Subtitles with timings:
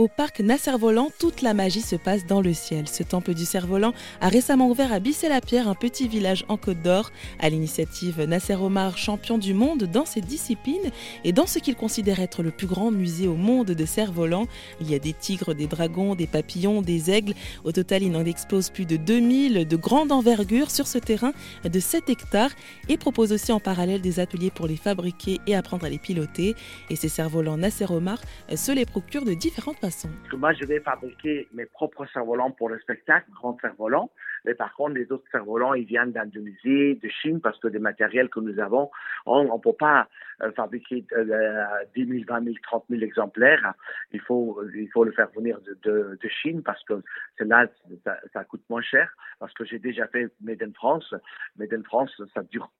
[0.00, 2.88] Au parc Nasser-Volant, toute la magie se passe dans le ciel.
[2.88, 3.92] Ce temple du cerf-volant
[4.22, 8.96] a récemment ouvert à Bissé-la-Pierre, un petit village en Côte d'Or, à l'initiative Nasser Omar,
[8.96, 10.90] champion du monde dans ses disciplines
[11.22, 14.46] et dans ce qu'il considère être le plus grand musée au monde de cerfs-volants.
[14.80, 17.34] Il y a des tigres, des dragons, des papillons, des aigles.
[17.64, 21.78] Au total, il en expose plus de 2000 de grande envergure sur ce terrain de
[21.78, 22.52] 7 hectares
[22.88, 26.54] et propose aussi en parallèle des ateliers pour les fabriquer et apprendre à les piloter.
[26.88, 28.18] Et ces cerfs-volants Nasser Omar
[28.56, 29.89] se les procurent de différentes façons.
[30.32, 34.10] Moi, je vais fabriquer mes propres cerfs-volants pour le spectacle, grand cerfs-volants.
[34.44, 38.28] Mais par contre, les autres cerfs-volants, ils viennent d'Indonésie, de Chine, parce que des matériels
[38.28, 38.90] que nous avons,
[39.26, 40.08] on ne peut pas
[40.42, 43.74] euh, fabriquer euh, 10 000, 20 000, 30 000 exemplaires.
[44.12, 47.02] Il faut, il faut le faire venir de, Chine parce que
[47.36, 47.66] c'est là,
[48.04, 49.12] ça, coûte moins cher.
[49.38, 51.14] Parce que j'ai déjà fait Made in France.
[51.56, 52.70] Made in France, ça dure,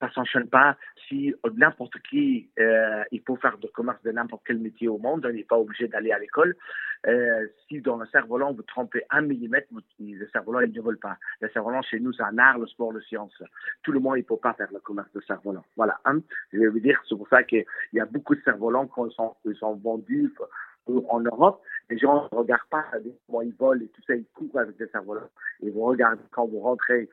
[0.00, 0.76] ça, s'enchaîne pas.
[1.08, 5.26] Si n'importe qui, euh, il peut faire de commerce de n'importe quel métier au monde,
[5.26, 6.54] on n'est pas obligé d'aller à l'école.
[7.06, 9.68] Euh, si dans le cerf-volant vous trompez un millimètre,
[10.00, 11.16] le cerf-volant il ne vole pas.
[11.40, 13.42] Le cerf-volant chez nous c'est un art, le sport, le science.
[13.82, 15.64] Tout le monde il peut pas faire le commerce de cerf-volant.
[15.76, 16.00] Voilà.
[16.04, 16.20] Hein?
[16.52, 19.74] Je vais vous dire, c'est pour ça qu'il y a beaucoup de cerfs-volants qui sont
[19.76, 20.32] vendus
[21.08, 22.84] en Europe, les gens ne regardent pas
[23.26, 25.28] comment ils volent et tout ça, ils courent avec des cerfs-volants.
[25.62, 27.08] Et vous regardez quand vous rentrez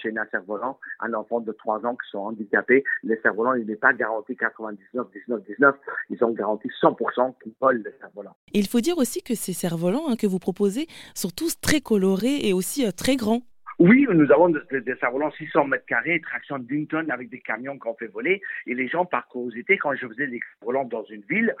[0.00, 3.76] chez un cerf-volant, un enfant de 3 ans qui sont handicapés, les cerfs-volants, il n'est
[3.76, 5.76] pas garanti 99, 19, 19,
[6.10, 8.36] ils ont garanti 100% qu'ils volent les cerfs-volants.
[8.52, 12.40] Il faut dire aussi que ces cerfs-volants hein, que vous proposez sont tous très colorés
[12.42, 13.42] et aussi euh, très grands.
[13.78, 17.40] Oui, nous avons des, des, des cerfs-volants 600 mètres carrés, traction d'une tonne avec des
[17.40, 18.40] camions qu'on fait voler.
[18.66, 21.54] Et les gens, par curiosité, quand je faisais des cerfs-volants dans une ville,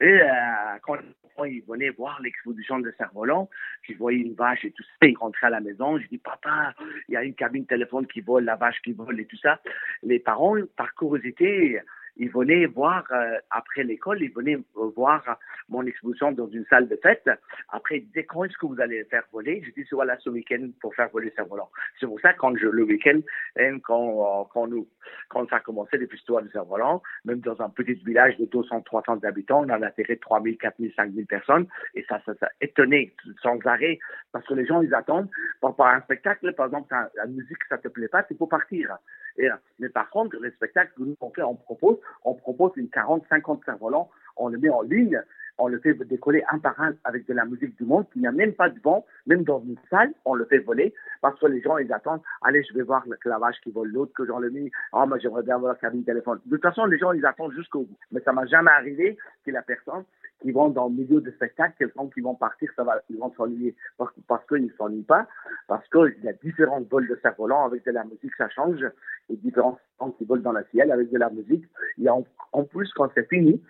[0.00, 0.26] et euh,
[0.82, 0.96] quand
[1.44, 3.50] ils venaient voir l'exposition de cerfs-volants,
[3.86, 6.74] ils voyaient une vache et tout ça, ils rentraient à la maison, je dis, papa,
[7.08, 9.60] il y a une cabine téléphone qui vole, la vache qui vole et tout ça.
[10.02, 11.80] Les parents, par curiosité,
[12.18, 15.22] ils venaient voir, euh, après l'école, ils venaient voir
[15.68, 17.28] mon exposition dans une salle de fête.
[17.70, 19.62] Après, disaient, quand est-ce que vous allez faire voler?
[19.64, 21.70] Je dis, voilà, ce week-end pour faire voler ces volants.
[22.00, 23.20] C'est pour ça, quand je, le week-end,
[23.58, 24.88] hein, quand, quand, nous,
[25.28, 28.82] quand ça a commencé, les histoires de cerfs-volants, même dans un petit village de 200,
[28.82, 33.58] 300 habitants, on a atterri 3000, 4000, 5000 personnes, et ça, ça, ça étonné sans
[33.64, 33.98] arrêt,
[34.32, 35.28] parce que les gens, ils attendent.
[35.60, 38.96] Par, un spectacle, par exemple, quand la musique, ça te plaît pas, tu peux partir.
[39.36, 42.88] Et, mais par contre, les spectacles que nous, on fait, on propose, on propose une
[42.88, 45.20] 40, 50 cerfs-volants, on le met en ligne,
[45.58, 48.28] on le fait décoller un par un avec de la musique du monde, qu'il n'y
[48.28, 51.46] a même pas de vent, même dans une salle, on le fait voler, parce que
[51.46, 54.38] les gens, ils attendent, allez, je vais voir le clavage qui vole l'autre, que j'en
[54.38, 56.40] le mis, oh, moi, j'aimerais bien voir la cabine téléphone.
[56.46, 57.98] De toute façon, les gens, ils attendent jusqu'au bout.
[58.12, 60.04] Mais ça m'a jamais arrivé que la personne
[60.40, 63.32] qui vont dans le milieu du spectacle, quelqu'un qui vont partir, ça va, ils vont
[63.36, 65.26] s'ennuyer parce, parce qu'ils ne s'ennuient pas,
[65.66, 68.84] parce qu'il y a différents vols de cerfs-volants avec de la musique, ça change,
[69.30, 69.78] et différents
[70.18, 71.64] qui volent dans le ciel avec de la musique.
[72.00, 73.60] Et en, en plus, quand c'est fini,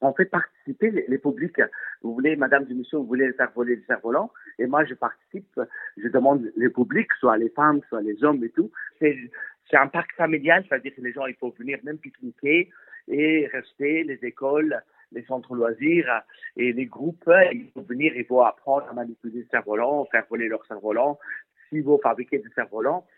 [0.00, 1.60] on fait participer les, publics.
[2.02, 5.60] Vous voulez, Madame du Monsieur, vous voulez faire voler des cerfs-volants, et moi je participe,
[5.96, 8.70] je demande les publics, soit les femmes, soit les hommes et tout.
[8.98, 9.16] C'est,
[9.72, 12.70] un parc familial, c'est-à-dire que les gens, il faut venir même pique-niquer
[13.08, 16.22] et rester, les écoles, les centres loisirs
[16.56, 20.48] et les groupes, ils vont venir, ils vont apprendre à manipuler des cerfs-volants, faire voler
[20.48, 21.18] leurs cerfs-volants.
[21.68, 23.17] S'ils vont fabriquer des cerfs-volants, euh,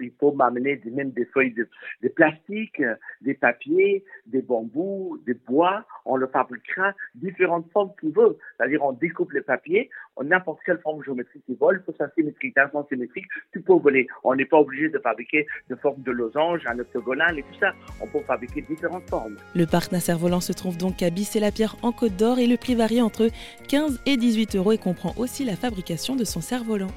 [0.00, 2.82] il faut m'amener même des feuilles de, plastique,
[3.20, 5.84] des papiers, des bambous, des bois.
[6.04, 8.38] On le fabriquera différentes formes qu'il veut.
[8.56, 12.54] C'est-à-dire, on découpe les papiers en n'importe quelle forme géométrique qui vole, que ça symétrique,
[12.54, 14.06] d'un sens symétrique, tu peux voler.
[14.22, 17.72] On n'est pas obligé de fabriquer de forme de losange, un octogonal et tout ça.
[18.00, 19.36] On peut fabriquer différentes formes.
[19.54, 22.74] Le parc Nasser Volant se trouve donc à Bissé-la-Pierre en Côte d'Or et le prix
[22.74, 23.28] varie entre
[23.68, 26.90] 15 et 18 euros et comprend aussi la fabrication de son cerf-volant.